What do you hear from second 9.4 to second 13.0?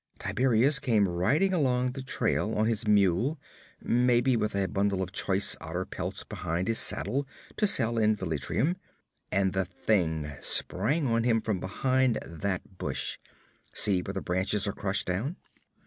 the thing sprang on him from behind that